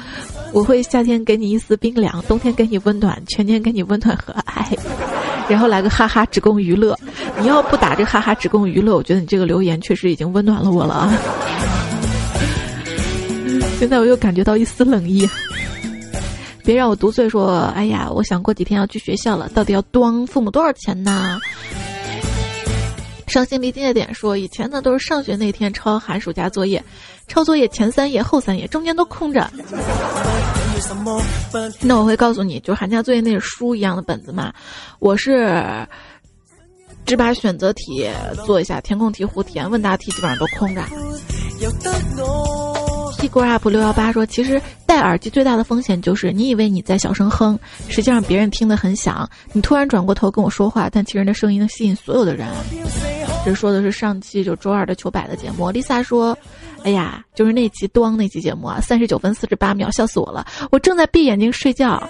[0.52, 4.68] 我会夏天给你一丝冰凉，冬天给你温暖，全年给你温暖和爱。
[5.48, 6.96] 然后来个哈哈，只供娱乐。
[7.40, 11.12] 你要不打这哈哈，只供娱乐，我觉得你这个留言确实已经温暖了我了。
[13.78, 15.28] 现在我又感觉到一丝冷意。
[16.64, 21.38] 别让我读罪说，哎呀，我想过几天要去学校了，到底要端父母多少钱呢？”
[23.26, 26.82] 伤心离界点说，以前呢都是上学那天抄寒暑假作业，
[27.26, 29.50] 抄作业前三页后三页，中间都空着。
[31.80, 34.52] 那我会告诉你，就寒假作业那是书一样的本子嘛，
[35.00, 35.86] 我是
[37.04, 38.08] 只把选择题
[38.46, 40.82] 做一下，填空题、胡填、问答题基本上都空着。
[43.28, 47.58] G r up 六幺八说，其实戴耳机最大的风险就是你以为你在小声哼，
[47.88, 49.28] 实际上别人听得很响。
[49.52, 52.48] 你突然转过头跟我说话，但其实那声音能吸引所有的人。
[53.44, 55.72] 这说的是上期就周二的糗百的节目。
[55.72, 56.36] Lisa 说。
[56.84, 60.46] 哎呀，就是那期咣那期节目啊，三十九分四十八秒，笑死我了！
[60.70, 62.06] 我正在闭眼睛睡觉，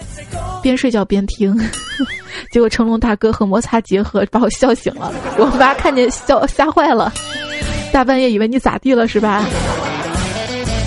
[0.60, 1.56] 边睡觉边听，
[2.50, 5.14] 结果成龙大哥和摩擦结合，把我笑醒了。
[5.38, 7.12] 我妈看见笑吓坏了，
[7.92, 9.46] 大半夜以为你咋地了是吧？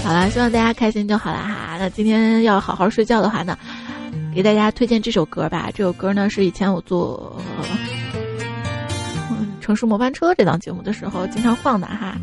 [0.07, 1.75] 好了，希望大家开心就好了哈。
[1.77, 3.57] 那今天要好好睡觉的话呢，
[4.33, 5.69] 给大家推荐这首歌吧。
[5.75, 7.37] 这首歌呢是以前我做
[9.61, 12.17] 《城市末班车》这档节目的时候经常放的哈。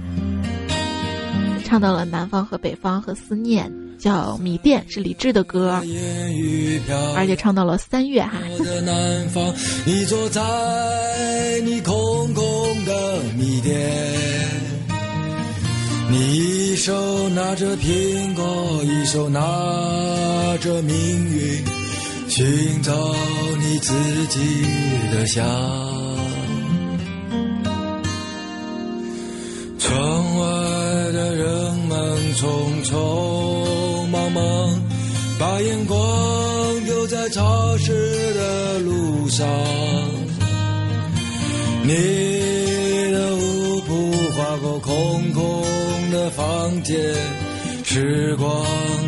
[1.63, 5.83] 唱到了南方和北方和思念，叫米店是李志的歌，
[7.15, 8.39] 而且唱到了三月哈。
[8.87, 9.53] 南方，
[9.85, 10.41] 你坐在
[11.67, 11.95] 你空
[12.33, 13.77] 空的米店，
[16.11, 16.54] 你
[16.85, 19.41] 手拿着苹果，一手拿
[20.61, 20.95] 着命
[21.33, 21.65] 运，
[22.29, 22.93] 寻找
[23.59, 23.95] 你自
[24.29, 24.39] 己
[25.11, 25.43] 的家。
[29.79, 30.47] 窗外
[31.13, 32.35] 的人们。
[32.35, 34.83] 匆匆忙忙，
[35.39, 35.99] 把眼光
[36.85, 39.49] 丢在潮湿的路上。
[41.85, 42.44] 你
[46.45, 46.95] 房间，
[47.85, 48.47] 时光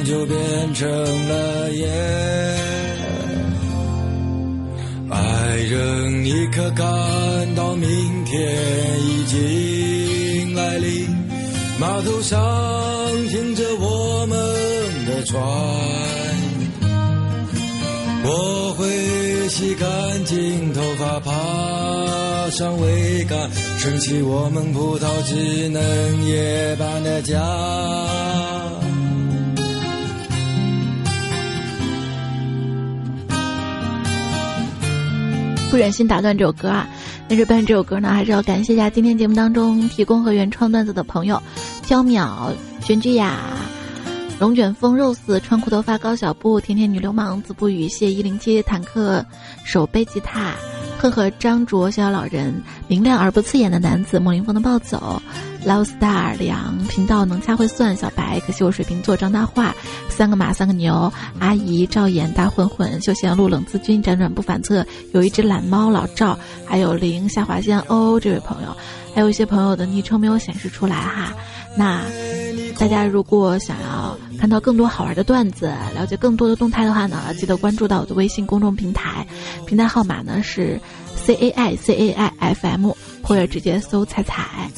[0.05, 1.89] 就变成了烟。
[5.11, 8.41] 爱人，你可感到明天
[9.03, 11.09] 已经来临？
[11.79, 12.41] 码头上。
[13.29, 14.37] 停着我们
[15.05, 15.43] 的船，
[18.25, 18.87] 我会
[19.49, 21.31] 洗干净头发，爬
[22.51, 27.41] 上桅杆，撑起我们葡萄枝嫩叶般的家。
[35.71, 36.89] 不忍心打断这首歌啊！
[37.29, 41.43] 但是伴这首歌呢，还是要感谢一下今天节目当中提供和原创段子的朋友：
[41.87, 43.37] 缥缈、玄居雅、
[44.39, 49.25] 龙卷风、肉丝、穿裤头发高小布、甜甜女流氓、子不语、谢一零七、坦克
[49.65, 50.53] 手背吉他。
[50.99, 55.21] 赫赫张卓、逍遥老人、明亮而不刺眼的男子、莫林峰的暴走、
[55.65, 59.75] Love Star、梁频道能掐会算、小白可惜我水瓶座、张大话、
[60.09, 68.77] 三个马三个牛、阿姨赵岩大混混、休闲路冷字君辗转不反侧、有一只懒猫老赵，还有零下划线哦这位朋友，
[69.15, 71.35] 还有一些朋友的昵称没有显示出来哈。
[71.77, 72.03] 那
[72.79, 79.27] 大家如果想要看到更多好玩的段子，了解更多的动态的话呢，记得关注到我的微信公众平台，
[79.67, 80.81] 平台号码呢是
[81.15, 84.71] C A I C A I F M，或者直接搜“彩彩”。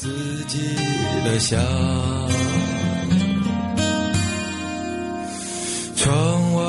[5.95, 6.63] 窗外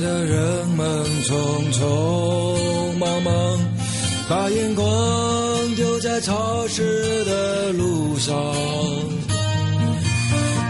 [0.00, 1.32] 的人们匆
[1.72, 3.32] 匆忙忙，
[4.28, 4.84] 把眼光
[5.76, 8.34] 丢在潮湿的路上。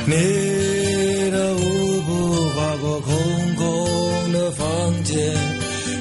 [0.07, 3.15] 你的舞步划过空
[3.57, 5.35] 空的房间，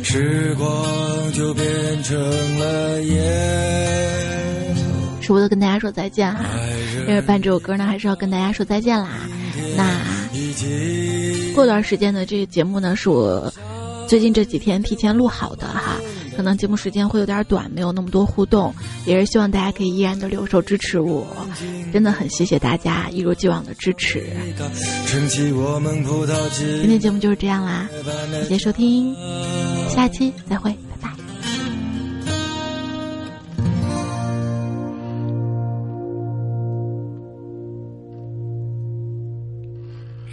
[0.03, 1.63] 时光就变
[2.03, 2.19] 成
[2.59, 4.75] 了烟。
[5.21, 6.43] 舍不得跟大家说再见哈，
[7.07, 9.07] 因为伴这首歌呢，还是要跟大家说再见啦。
[9.77, 10.01] 那
[11.55, 13.51] 过段时间的这个节目呢，是我
[14.05, 15.97] 最近这几天提前录好的哈。
[16.35, 18.73] 可能节目时间会有点短，没有那么多互动，
[19.05, 21.25] 也是希望大家可以依然的留守支持我，
[21.91, 24.23] 真的很谢谢大家一如既往的支持。
[25.09, 27.89] 今天节目就是这样啦，
[28.47, 29.15] 谢谢收听，
[29.89, 31.09] 下期再会，拜拜。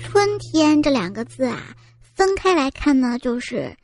[0.02, 1.74] 春天这两个字啊，
[2.14, 3.76] 分开来看呢，就是。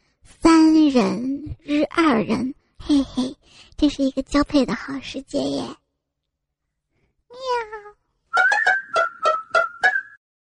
[0.47, 3.35] 三人日二人嘿嘿
[3.77, 5.63] 这是一个交配的好时节耶。
[7.29, 7.86] 喵。